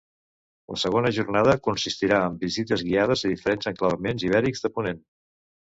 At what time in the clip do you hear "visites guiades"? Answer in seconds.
2.45-3.27